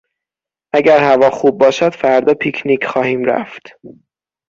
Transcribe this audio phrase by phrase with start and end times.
[0.73, 3.61] اگر هوا خوب باشد فردا پیک نیک خواهیم رفت.